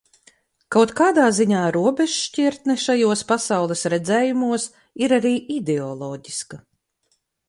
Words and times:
Kaut 0.75 0.91
kādā 0.99 1.25
ziņā 1.39 1.65
robežšķirtne 1.75 2.75
šajos 2.83 3.23
pasaules 3.33 3.83
redzējumos 3.95 4.65
ir 5.05 5.13
arī 5.19 5.35
ideoloģiska. 5.57 6.61